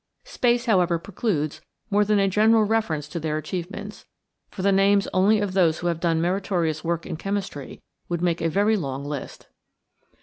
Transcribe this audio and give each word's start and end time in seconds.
Space, 0.23 0.65
however, 0.65 0.97
precludes 0.97 1.61
more 1.91 2.03
than 2.03 2.17
a 2.17 2.27
general 2.27 2.63
reference 2.63 3.07
to 3.09 3.19
their 3.19 3.37
achievements, 3.37 4.07
for 4.49 4.63
the 4.63 4.71
names 4.71 5.07
only 5.13 5.39
of 5.39 5.53
those 5.53 5.77
who 5.77 5.85
have 5.89 5.99
done 5.99 6.19
meritorious 6.19 6.83
work 6.83 7.05
in 7.05 7.17
chemistry 7.17 7.83
would 8.09 8.23
make 8.23 8.41
a 8.41 8.49
very 8.49 8.75
long 8.75 9.05
list. 9.05 9.45